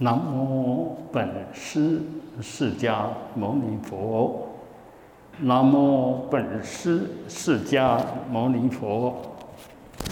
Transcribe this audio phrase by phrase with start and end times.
[0.00, 2.00] 南无本师
[2.40, 4.46] 释迦牟尼佛。
[5.40, 7.98] 南无本师释迦
[8.30, 9.12] 牟尼佛。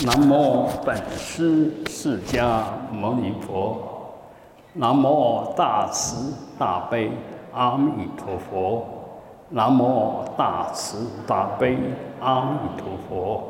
[0.05, 3.79] 南无本师释迦牟尼佛。
[4.73, 7.13] 南无大慈大悲
[7.53, 8.85] 阿弥陀佛。
[9.51, 11.79] 南无大慈大悲
[12.19, 13.41] 阿弥陀佛。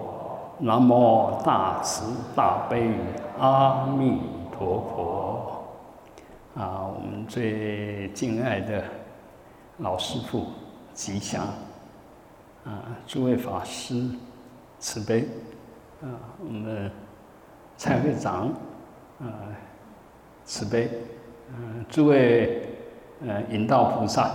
[0.58, 2.90] 南无大慈大悲
[3.38, 4.20] 阿弥
[4.52, 5.55] 陀佛。
[6.56, 8.82] 啊，我们最敬爱的
[9.78, 10.46] 老师傅
[10.94, 11.44] 吉祥，
[12.64, 14.08] 啊，诸位法师
[14.78, 15.28] 慈悲，
[16.00, 16.08] 啊，
[16.38, 16.90] 我们
[17.76, 18.48] 蔡会长，
[19.20, 19.28] 啊，
[20.46, 20.88] 慈悲，
[21.50, 22.66] 嗯，诸位
[23.26, 24.30] 呃引道菩萨，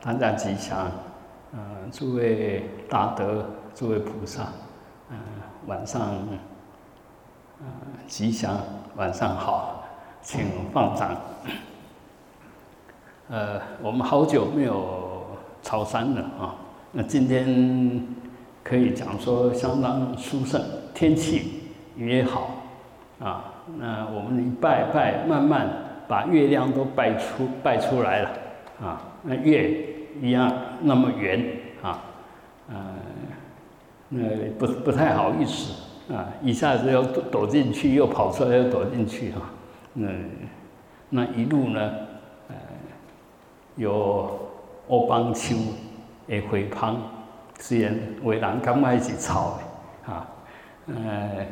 [0.00, 1.60] 大家吉祥，啊，
[1.92, 4.44] 诸位大德，诸位菩萨，
[5.10, 5.18] 嗯，
[5.66, 6.00] 晚上，
[7.60, 7.68] 啊，
[8.06, 8.56] 吉祥，
[8.96, 9.69] 晚上好。
[10.22, 10.40] 请
[10.72, 11.16] 放掌。
[13.28, 15.22] 呃，我们好久没有
[15.62, 16.54] 朝山了啊。
[16.92, 18.06] 那今天
[18.62, 20.60] 可以讲说相当殊胜，
[20.92, 21.62] 天气
[21.96, 22.50] 也好
[23.20, 23.44] 啊。
[23.78, 25.68] 那我们一拜拜，慢慢
[26.08, 28.30] 把月亮都拜出拜出来了
[28.82, 29.00] 啊。
[29.22, 29.86] 那月
[30.20, 31.44] 一样那么圆
[31.80, 32.02] 啊，
[32.68, 32.76] 呃，
[34.08, 34.20] 那
[34.58, 35.72] 不不太好意思
[36.12, 39.42] 啊，一下子又躲进去，又跑出来，又躲进去哈。
[39.92, 40.08] 那
[41.08, 41.92] 那一路呢，
[42.48, 42.54] 呃，
[43.76, 44.38] 有
[44.88, 45.56] 欧邦秋
[46.28, 46.96] 的回旁，
[47.58, 50.28] 虽然为人刚开始吵的啊，
[50.86, 51.46] 呃，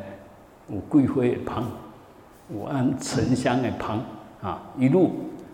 [0.69, 1.65] 有桂花的旁，
[2.53, 4.01] 有安沉香的旁
[4.41, 5.11] 啊，一路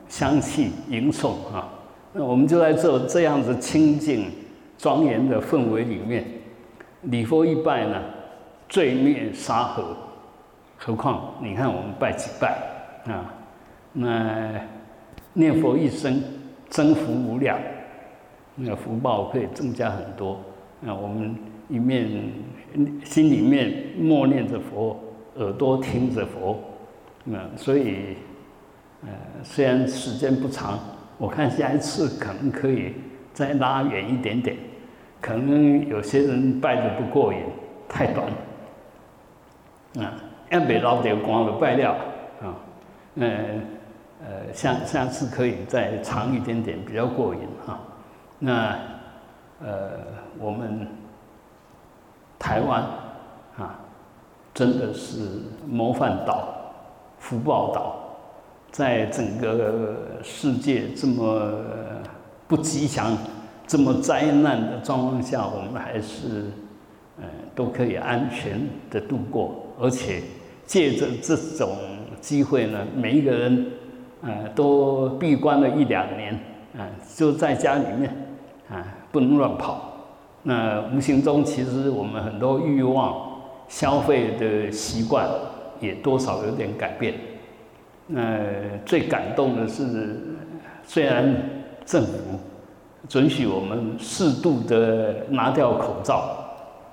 [0.07, 1.67] 香气迎送啊。
[2.13, 4.31] 那我们就在这这样子清净
[4.77, 6.23] 庄严的氛围里面，
[7.01, 7.99] 礼佛一拜呢，
[8.69, 9.97] 罪灭沙河，
[10.77, 12.74] 何况你看我们拜几拜。
[13.05, 13.33] 啊，
[13.93, 14.59] 那
[15.33, 16.21] 念佛一生，
[16.69, 17.59] 增福无量，
[18.55, 20.39] 那个福报可以增加很多。
[20.79, 21.35] 那我们
[21.69, 22.09] 一面
[23.03, 24.99] 心里面默念着佛，
[25.35, 26.59] 耳朵听着佛，
[27.23, 28.17] 那所以，
[29.03, 29.09] 呃，
[29.43, 30.79] 虽然时间不长，
[31.17, 32.93] 我看下一次可能可以
[33.33, 34.57] 再拉远一点点。
[35.21, 37.39] 可能有些人拜的不过瘾，
[37.87, 38.27] 太短。
[40.03, 40.13] 啊，
[40.49, 41.95] 要被老掉光了拜了。
[43.17, 43.27] 呃
[44.23, 47.79] 呃，下下次可以再长一点点，比较过瘾哈。
[48.39, 48.77] 那
[49.63, 49.91] 呃，
[50.39, 50.87] 我们
[52.39, 52.81] 台湾
[53.57, 53.79] 啊，
[54.53, 55.19] 真的是
[55.67, 56.73] 模范岛、
[57.19, 57.95] 福报岛，
[58.71, 61.51] 在整个世界这么
[62.47, 63.17] 不吉祥、
[63.67, 66.45] 这么灾难的状况下，我们还是
[67.17, 70.23] 呃都可以安全的度过，而且
[70.65, 71.77] 借着这种。
[72.25, 73.67] 机会呢，每一个人，
[74.23, 76.33] 呃，都闭关了一两年，
[76.75, 76.81] 啊，
[77.15, 78.09] 就在家里面，
[78.67, 79.91] 啊，不能乱跑。
[80.41, 83.13] 那无形中，其实我们很多欲望、
[83.67, 85.29] 消费的习惯
[85.79, 87.13] 也多少有点改变。
[88.07, 88.39] 那
[88.87, 90.19] 最感动的是，
[90.83, 91.31] 虽然
[91.85, 92.39] 政府
[93.07, 96.35] 准许我们适度的拿掉口罩，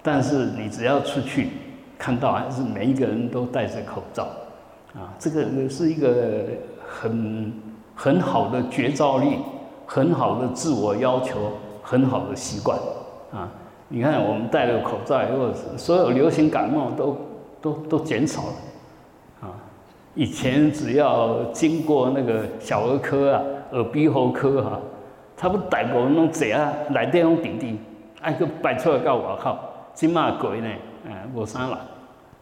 [0.03, 1.49] 但是你只要出去，
[1.99, 4.29] 看到还是每一个人都戴着口罩。
[4.95, 6.45] 啊，这个是一个
[6.87, 7.53] 很
[7.95, 9.39] 很好的觉照力，
[9.87, 12.79] 很好的自我要求，很好的习惯。
[13.33, 13.49] 啊，
[13.89, 17.17] 你看我们戴了口罩以后，所有流行感冒都
[17.61, 19.49] 都都减少了。
[19.49, 19.55] 啊，
[20.15, 23.43] 以前只要经过那个小儿科啊、
[23.73, 24.79] 耳鼻喉科哈，
[25.37, 27.79] 他不戴过那种这啊，来电用顶顶，
[28.21, 29.59] 哎，个摆出来告我靠，
[29.95, 30.69] 今嘛鬼呢？
[31.07, 31.79] 啊，我啥了？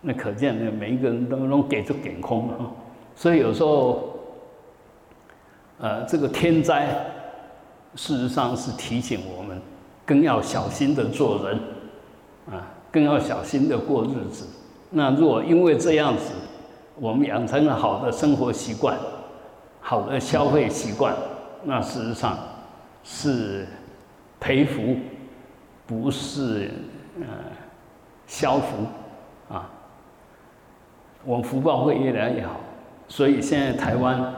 [0.03, 2.72] 那可见呢，每一个人都能给出点空啊，
[3.15, 4.19] 所以有时候，
[5.78, 6.88] 呃，这个天灾，
[7.97, 9.61] 事实上是提醒我们，
[10.06, 11.61] 更要小心的做人，
[12.50, 14.47] 啊，更要小心的过日子。
[14.88, 16.32] 那如果因为这样子，
[16.97, 18.97] 我们养成了好的生活习惯，
[19.81, 21.14] 好的消费习惯，
[21.62, 22.38] 那事实上
[23.05, 23.67] 是
[24.41, 24.97] 赔福，
[25.87, 26.70] 不是
[27.20, 27.26] 呃
[28.26, 28.87] 消福。
[31.25, 32.61] 我们福报会越来越好，
[33.06, 34.32] 所以现在台湾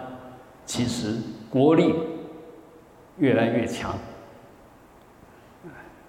[0.67, 1.17] 其实
[1.49, 1.95] 国力
[3.19, 3.97] 越来越强，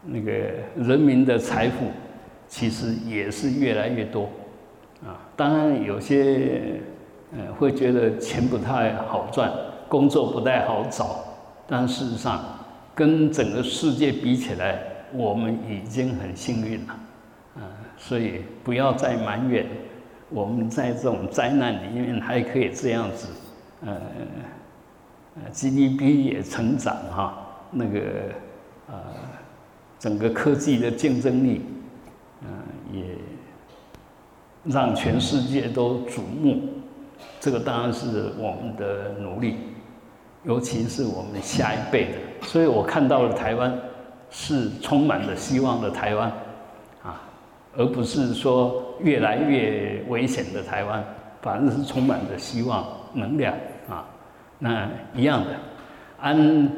[0.03, 0.31] 那个
[0.75, 1.91] 人民的财富
[2.47, 4.23] 其实也是越来越多，
[5.05, 6.79] 啊，当然有些
[7.37, 9.51] 呃会觉得钱不太好赚，
[9.87, 11.23] 工作不太好找，
[11.67, 12.43] 但事实上
[12.95, 14.79] 跟整个世界比起来，
[15.13, 16.99] 我们已经很幸运了，
[17.57, 17.61] 啊，
[17.95, 19.67] 所以不要再埋怨。
[20.33, 23.27] 我们在这种灾难里面还可以这样子，
[23.85, 24.01] 呃
[25.35, 27.37] 呃 GDP 也成长哈，
[27.69, 27.99] 那个
[28.87, 28.95] 呃
[29.99, 31.61] 整个科技的竞争力，
[32.41, 32.49] 嗯
[32.91, 33.03] 也
[34.63, 36.63] 让全世界都瞩目，
[37.39, 39.57] 这个当然是我们的努力，
[40.45, 43.71] 尤其是我们下一辈的，所以我看到了台湾
[44.31, 46.27] 是充满了希望的台湾。
[47.03, 47.21] 啊
[47.75, 51.03] 而不是说越来越危险的台湾，
[51.41, 53.53] 反正是充满着希望、能量
[53.89, 54.05] 啊。
[54.59, 55.51] 那一样的，
[56.21, 56.69] 俺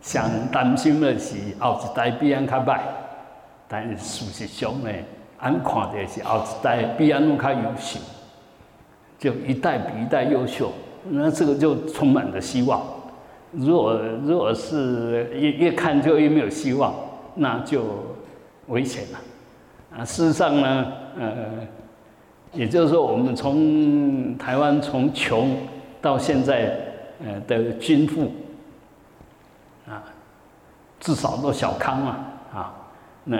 [0.00, 2.80] 想担心的是后一代比俺较歹，
[3.68, 4.90] 但是事实上呢，
[5.38, 8.00] 俺看的是后一代比俺拢较优秀，
[9.18, 10.72] 就一代比一代优秀，
[11.04, 12.82] 那这个就充满着希望。
[13.52, 16.92] 如果如果是越越看就越没有希望，
[17.36, 17.84] 那就
[18.66, 19.18] 危险了。
[19.96, 21.32] 啊，事实上呢，呃，
[22.52, 25.56] 也就是说，我们从台湾从穷
[26.02, 26.76] 到现在，
[27.24, 28.32] 呃的均富，
[29.88, 30.02] 啊，
[30.98, 32.16] 至少都小康嘛，
[32.52, 32.74] 啊，
[33.22, 33.38] 那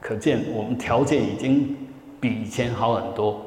[0.00, 1.76] 可见我们条件已经
[2.20, 3.40] 比以前好很多，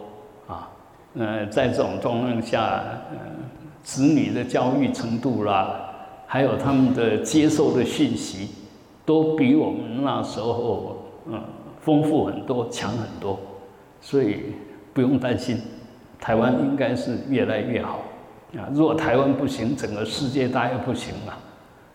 [0.47, 0.69] 啊，
[1.15, 3.17] 呃，在这种状况下，呃，
[3.83, 5.75] 子女的教育程度啦，
[6.25, 8.49] 还有他们的接受的讯息，
[9.05, 10.95] 都比我们那时候，
[11.25, 11.43] 嗯。
[11.81, 13.39] 丰富很多，强很多，
[13.99, 14.53] 所以
[14.93, 15.59] 不用担心，
[16.19, 17.99] 台湾应该是越来越好
[18.55, 18.69] 啊！
[18.71, 21.37] 如果台湾不行，整个世界大概不行了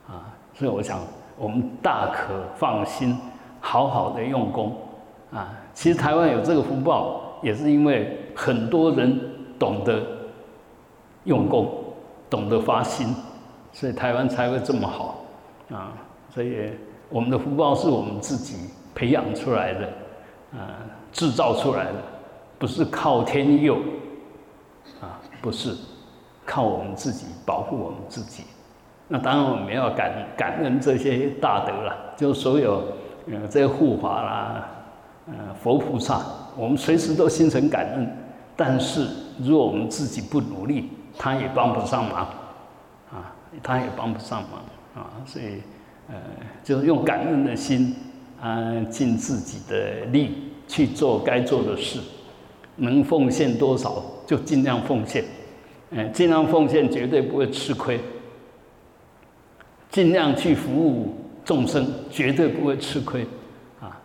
[0.08, 0.34] 啊！
[0.54, 0.98] 所以我想，
[1.38, 3.16] 我们大可放心，
[3.60, 4.76] 好好的用功
[5.32, 5.54] 啊！
[5.72, 9.20] 其实台湾有这个福报，也是因为很多人
[9.56, 10.02] 懂得
[11.24, 11.72] 用功，
[12.28, 13.14] 懂得发心，
[13.72, 15.24] 所以台湾才会这么好
[15.70, 15.92] 啊！
[16.34, 16.70] 所以
[17.08, 18.56] 我们的福报是我们自己。
[18.96, 19.86] 培养出来的，
[20.58, 20.80] 啊，
[21.12, 21.92] 制造出来的，
[22.58, 23.76] 不是靠天佑，
[25.02, 25.76] 啊，不是，
[26.46, 28.44] 靠我们自己保护我们自己。
[29.06, 32.82] 那当然我们要感感恩这些大德了，就所有
[33.26, 34.68] 呃这些护法啦，
[35.26, 36.22] 呃佛菩萨，
[36.56, 38.16] 我们随时都心存感恩。
[38.56, 39.06] 但是
[39.38, 42.26] 如果我们自己不努力，他也帮不上忙，
[43.12, 45.12] 啊，他也帮不上忙啊。
[45.26, 45.60] 所以
[46.08, 46.14] 呃，
[46.64, 47.94] 就是用感恩的心。
[48.40, 50.30] 啊，尽自己的力
[50.68, 51.98] 去做该做的事，
[52.76, 55.24] 能奉献多少就尽量奉献，
[55.90, 57.98] 嗯，尽量奉献绝对不会吃亏，
[59.88, 63.22] 尽量去服务众生绝对不会吃亏，
[63.80, 63.98] 啊，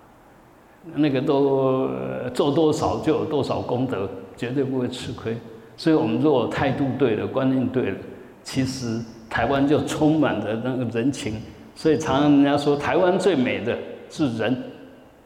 [0.96, 1.90] 那个都
[2.34, 5.36] 做多少就有多少功德，绝对不会吃亏。
[5.76, 7.98] 所以我们如果态度对了，观念对了，
[8.44, 11.34] 其实台湾就充满着那个人情。
[11.76, 13.78] 所以常常人家说台湾最美的。
[14.12, 14.64] 是人，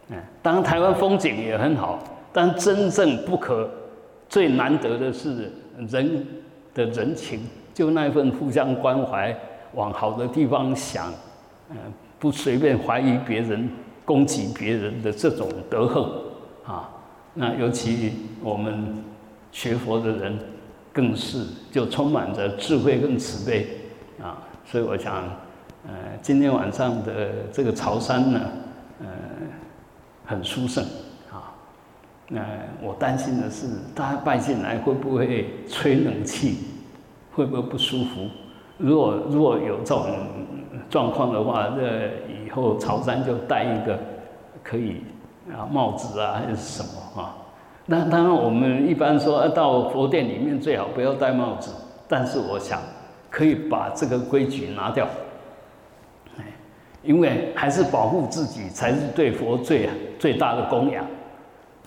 [0.10, 2.00] 嗯，当然台湾风景也很好，
[2.32, 3.68] 但真正不可、
[4.30, 5.52] 最难得的是
[5.90, 6.26] 人
[6.74, 7.40] 的人情，
[7.74, 9.36] 就那份互相关怀，
[9.74, 11.12] 往好的地方想，
[11.72, 11.78] 嗯，
[12.20, 13.68] 不随便怀疑别人、
[14.06, 16.22] 攻击别人的这种德行，
[16.64, 16.88] 啊，
[17.34, 19.04] 那尤其我们
[19.52, 20.38] 学佛的人，
[20.94, 23.68] 更是就充满着智慧跟慈悲，
[24.22, 25.24] 啊，所以我想，
[25.88, 28.40] 呃，今天晚上的这个潮汕呢。
[30.26, 30.84] 很殊胜
[31.32, 31.54] 啊。
[32.28, 32.42] 那
[32.82, 36.58] 我担心的是，大家拜进来会不会吹冷气，
[37.34, 38.28] 会不会不舒服？
[38.78, 40.06] 如果如果有这种
[40.90, 42.08] 状况的话，这
[42.46, 44.00] 以后潮汕就戴一个
[44.64, 45.04] 可以
[45.50, 47.36] 啊帽子啊还是什么啊？
[47.86, 51.72] 那当然我们一般说到佛殿里面最好不要戴帽子，
[52.08, 52.82] 但是我想
[53.30, 55.08] 可以把这个规矩拿掉。
[57.06, 61.06] 因为还是保护自己才是对佛最最大的供养，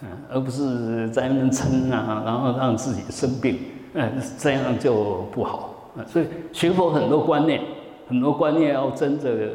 [0.02, 3.58] 嗯，而不是在那边撑啊，然后让自己生病，
[3.94, 5.92] 嗯，这样就不好。
[6.06, 7.60] 所以学佛很多观念，
[8.08, 9.50] 很多观念要真的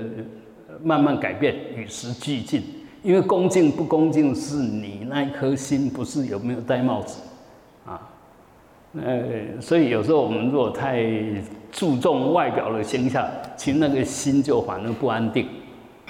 [0.83, 2.61] 慢慢改变，与时俱进。
[3.01, 7.21] 因为恭敬不恭敬是你那一颗心，不是有没有戴帽子，
[9.01, 11.03] 呃，所以有时候我们如果太
[11.71, 15.47] 注重外表的形象，其实那个心就反而不安定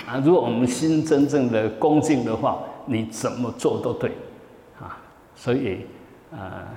[0.06, 0.22] 啊。
[0.24, 4.12] 如果我们心真正的恭敬的话，你怎么做都对
[4.82, 4.98] 啊。
[5.34, 5.86] 所以
[6.32, 6.68] 啊，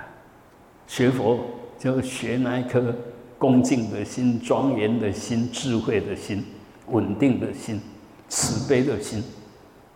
[0.86, 1.40] 学佛
[1.76, 2.94] 就学那一颗
[3.36, 6.44] 恭敬的心、庄严的心、智慧的心、
[6.86, 7.80] 稳定的心、
[8.28, 9.24] 慈悲的心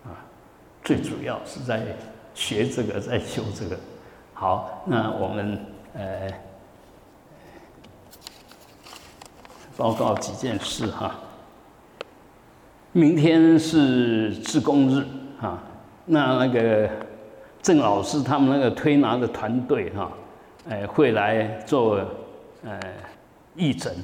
[0.05, 0.11] 啊。
[0.83, 1.83] 最主要是在
[2.35, 3.79] 学这个，在修这个。
[4.35, 5.59] 好，那我们
[5.95, 6.31] 呃。
[9.77, 11.15] 报告几件事哈。
[12.93, 15.07] 明天是自工日
[15.41, 15.59] 哈，
[16.05, 16.91] 那那个
[17.63, 20.13] 郑老师他们那个推拿的团队哈，
[20.69, 22.05] 哎会来做
[22.63, 22.79] 呃
[23.55, 23.95] 义诊，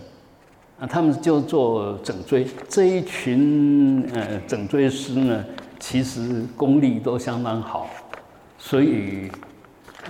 [0.80, 2.46] 啊，他们就做整椎。
[2.70, 5.44] 这一群呃整椎师呢，
[5.78, 7.90] 其实功力都相当好，
[8.56, 9.30] 所以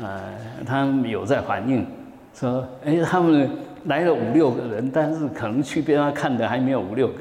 [0.03, 0.35] 呃
[0.67, 1.87] 他们有在反映
[2.35, 3.51] 说，哎，他们
[3.85, 7.15] 来了五六个人，但是可能去边上看的还没有五六个。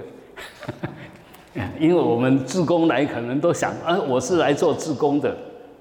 [1.79, 5.33] 因为我们自工来，可能都想，啊，我是来做自工的，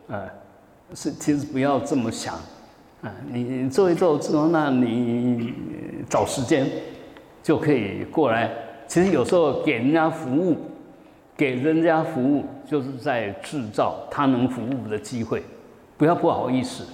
[0.09, 0.23] 啊，
[0.95, 2.37] 是其实不要这么想，
[3.03, 5.53] 啊，你做一做自工，那你
[6.09, 6.65] 找时间
[7.43, 8.53] 就可以过来。
[8.87, 10.57] 其实有时候给人家服务，
[11.37, 15.43] 给人家服务，就是在制造他能服务的机会，
[15.97, 16.85] 不要不好意思。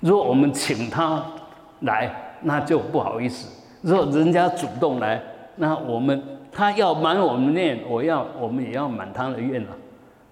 [0.00, 1.24] 如果我们请他
[1.80, 2.10] 来，
[2.42, 3.48] 那就不好意思；
[3.82, 5.22] 如果人家主动来，
[5.56, 6.22] 那我们。
[6.50, 9.68] 他要满我们愿，我要我们也要满他的愿了。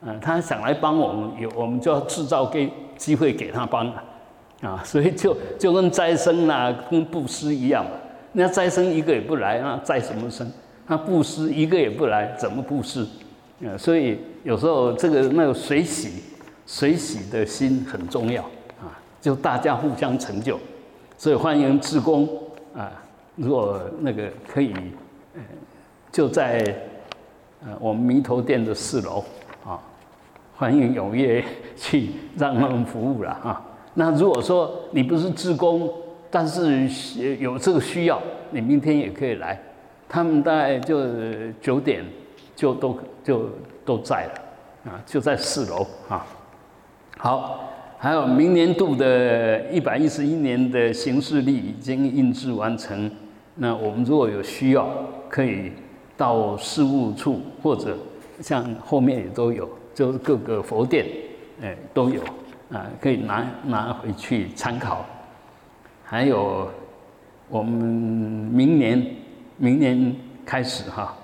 [0.00, 4.04] 嗯，他想来帮我们，有我们就要制造给机会给他帮啊，
[4.62, 7.90] 啊，所以就就跟斋生啦，跟布施一样嘛。
[8.32, 10.50] 那斋生一个也不来，那斋什么生？
[10.86, 13.06] 那布施一个也不来，怎么布施？
[13.60, 16.24] 嗯，所以有时候这个那个水洗
[16.66, 18.42] 水洗的心很重要
[18.80, 20.58] 啊，就大家互相成就。
[21.16, 22.28] 所以欢迎志工
[22.74, 22.92] 啊，
[23.36, 24.74] 如果那个可以，
[26.12, 26.62] 就在
[27.64, 29.24] 呃我们弥头店的四楼
[29.64, 29.80] 啊，
[30.56, 31.44] 欢迎踊跃
[31.76, 33.64] 去让他们服务了哈。
[33.94, 35.90] 那如果说你不是志工，
[36.30, 38.20] 但是有这个需要，
[38.50, 39.58] 你明天也可以来。
[40.08, 41.00] 他们大概就
[41.60, 42.04] 九点
[42.54, 43.50] 就都就
[43.84, 46.26] 都在了啊，就在四楼啊。
[47.18, 47.68] 好，
[47.98, 53.10] 还有明年度的一百一十一年的行事历已经印制完成。
[53.54, 54.88] 那我们如果有需要，
[55.28, 55.72] 可以。
[56.18, 57.94] 到事务处或者
[58.40, 61.04] 像后面也都有，就是各个佛殿，
[61.60, 62.22] 哎都有
[62.72, 65.04] 啊，可以拿拿回去参考。
[66.02, 66.70] 还有
[67.50, 69.06] 我们明年
[69.58, 71.14] 明年开始哈，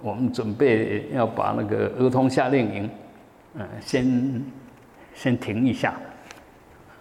[0.00, 2.90] 我们准备要把那个儿童夏令营，
[3.54, 4.40] 嗯，先
[5.18, 5.94] 先停一下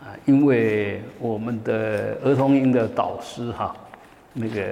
[0.02, 3.76] 啊，因为我们的儿童营的导师哈，
[4.34, 4.64] 那个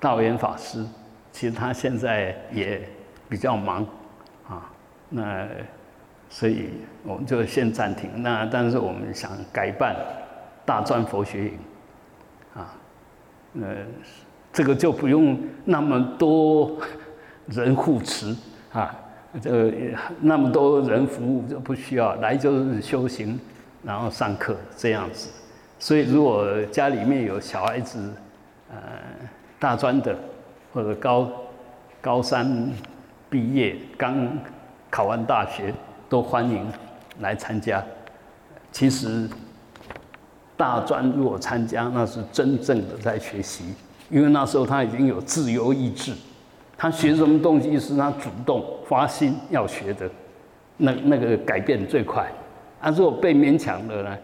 [0.00, 0.82] 道元法师。
[1.30, 2.80] 其实他现在也
[3.28, 3.86] 比较忙，
[4.48, 4.70] 啊，
[5.10, 5.46] 那
[6.30, 6.70] 所以
[7.04, 8.22] 我们就先暂停。
[8.22, 9.94] 那但是我们想改办
[10.64, 11.58] 大专佛学营，
[12.54, 12.74] 啊，
[13.60, 13.76] 呃，
[14.50, 16.80] 这个就不用那么多
[17.46, 18.34] 人护持
[18.72, 18.96] 啊，
[19.42, 19.72] 这
[20.20, 23.38] 那么多人服务就不需要，来就是修行，
[23.82, 25.28] 然后上课这样子。
[25.78, 28.12] 所以如果家里面有小孩子，
[28.70, 28.76] 呃，
[29.58, 30.16] 大专的。
[30.70, 31.32] 或者高
[31.98, 32.70] 高三
[33.30, 34.28] 毕业刚
[34.90, 35.72] 考完大学
[36.10, 36.70] 都欢迎
[37.20, 37.82] 来参加。
[38.70, 39.26] 其实
[40.58, 43.74] 大专如果参加，那是真正的在学习，
[44.10, 46.12] 因为那时候他已经有自由意志，
[46.78, 50.08] 他学什么东西是他主动发心要学的，
[50.78, 52.26] 那那个改变最快。
[52.80, 54.18] 啊，如果被勉强的呢？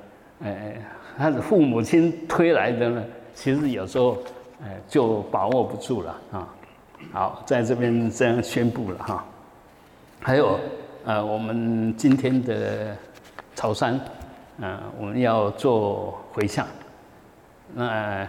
[0.45, 0.77] 哎，
[1.19, 3.05] 他的父母亲推来的呢？
[3.35, 4.17] 其实有时候。
[4.63, 6.49] 哎，就把握不住了啊！
[7.13, 9.25] 好，在这边这样宣布了哈。
[10.21, 10.59] 还有，
[11.05, 12.97] 呃，我们今天的
[13.55, 13.99] 潮汕，
[14.59, 16.67] 嗯，我们要做回向。
[17.75, 18.27] 那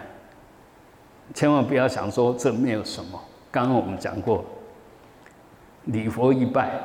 [1.32, 3.18] 千万不要想说这没有什么。
[3.56, 4.44] 刚刚我们讲过，
[5.84, 6.78] 礼佛一拜，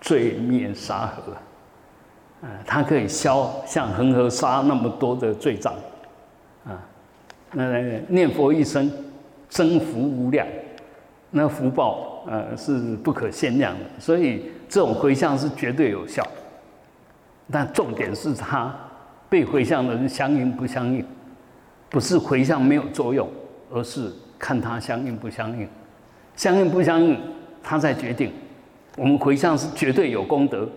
[0.00, 1.32] 罪灭沙河。
[2.40, 5.74] 啊，它可以消像恒河沙那么多的罪障，
[6.64, 6.78] 啊。
[7.50, 8.88] 那念佛一生，
[9.48, 10.46] 增福无量，
[11.32, 16.24] 那福报呃是不可限量的，所以这种回向是绝对有效。
[17.50, 18.72] 但重点是他
[19.28, 21.04] 被回向的人相应不相应，
[21.90, 23.28] 不是回向没有作用，
[23.72, 24.12] 而是
[24.42, 25.66] 看他相应不相应，
[26.36, 27.18] 相应不相应，
[27.62, 28.30] 他再决定。
[28.98, 30.68] 我们回向是绝对有功德，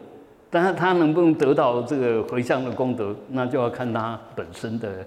[0.50, 5.06] 但是他能不能得到这个回向的功德，那就要看他本身的。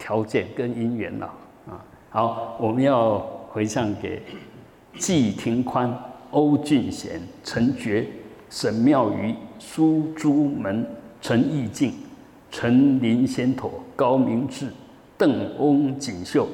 [0.00, 1.26] 条件跟因缘了
[1.68, 4.22] 啊，好，我们要回向给
[4.96, 5.92] 季廷宽、
[6.30, 8.06] 欧俊贤、陈觉、
[8.48, 10.86] 沈妙瑜、苏朱门、
[11.20, 11.92] 陈义敬、
[12.48, 14.68] 陈林仙妥、高明志、
[15.16, 16.46] 邓翁锦绣、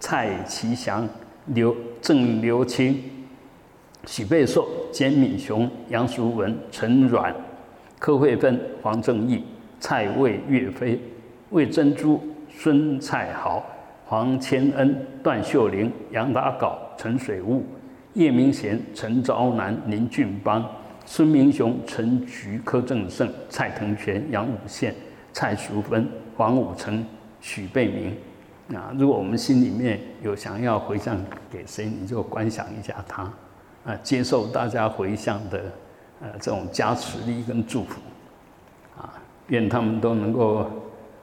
[0.00, 1.08] 蔡其祥、
[1.46, 3.00] 刘郑刘清、
[4.06, 7.32] 许贝寿、简敏雄、杨淑文、陈阮、
[8.00, 9.44] 柯慧芬、黄正义、
[9.78, 11.00] 蔡魏岳飞、
[11.50, 12.20] 魏珍珠。
[12.62, 13.64] 孙蔡豪、
[14.04, 17.64] 黄千恩、段秀玲、杨达镐、陈水雾、
[18.12, 20.62] 叶明贤、陈昭南、林俊邦、
[21.06, 24.94] 孙明雄、陈菊、柯正胜、蔡腾全、杨武宪、
[25.32, 27.02] 蔡淑芬、黄武成、
[27.40, 28.14] 许贝明、
[28.74, 31.16] 啊，如果我们心里面有想要回向
[31.50, 33.22] 给谁，你就观想一下他，
[33.84, 35.64] 啊，接受大家回向的
[36.20, 38.00] 呃这种加持力跟祝福，
[38.96, 39.12] 啊，
[39.48, 40.70] 愿他们都能够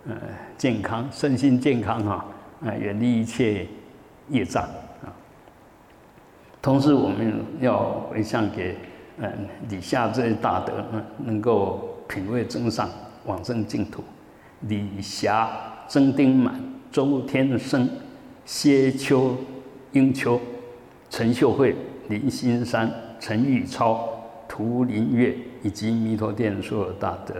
[0.07, 0.15] 呃
[0.57, 2.25] 健康，身心健康哈，
[2.65, 3.65] 啊，远离一切
[4.29, 4.63] 业障
[5.03, 5.07] 啊。
[6.61, 8.75] 同时，我们要回向给
[9.19, 9.31] 嗯
[9.69, 12.89] 底下这些大德，嗯，能够品味增上，
[13.25, 14.03] 往生净土。
[14.61, 15.49] 李霞、
[15.87, 16.59] 真丁满、
[16.91, 17.89] 周天生、
[18.45, 19.35] 谢秋、
[19.91, 20.39] 英秋、
[21.09, 21.75] 陈秀慧、
[22.09, 24.07] 林新山、陈玉超、
[24.47, 27.35] 涂林月以及弥陀殿所有大德，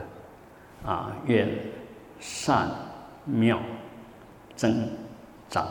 [0.86, 1.48] 啊，愿
[2.20, 2.70] 善
[3.25, 3.60] 妙
[4.56, 4.88] 增
[5.50, 5.68] 长。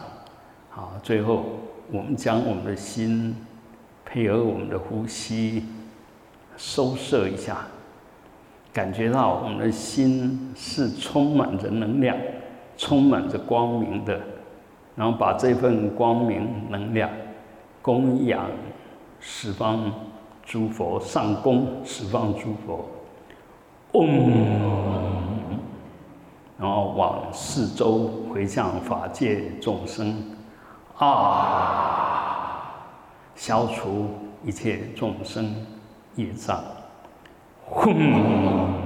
[0.71, 1.45] 好，最后
[1.91, 3.35] 我们将我们的心
[4.05, 5.65] 配合我们的呼吸，
[6.57, 7.67] 收摄一下。
[8.73, 12.15] 感觉到我们的心是充满着能量，
[12.77, 14.21] 充满着光明的，
[14.95, 17.11] 然后把这份光明能量
[17.83, 18.47] 供养
[19.21, 19.91] 十方
[20.43, 22.89] 诸佛，上供十方诸佛，
[23.93, 24.31] 嗡，
[26.59, 30.15] 然后往四周回向法界众生，
[30.99, 32.73] 啊，
[33.35, 34.07] 消除
[34.45, 35.55] 一切众生
[36.15, 36.63] 业障。
[37.69, 38.86] 轰！